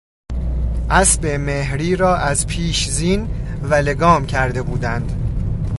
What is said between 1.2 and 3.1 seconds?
مهری را از پیش